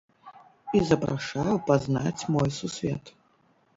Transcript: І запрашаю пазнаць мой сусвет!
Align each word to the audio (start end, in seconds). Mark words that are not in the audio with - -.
І 0.77 0.81
запрашаю 0.91 1.55
пазнаць 1.67 2.27
мой 2.37 2.49
сусвет! 2.59 3.03